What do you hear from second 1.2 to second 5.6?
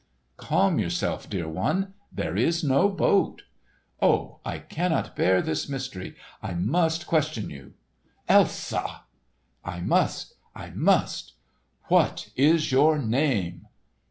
dear one! There is no boat." "Oh, I cannot bear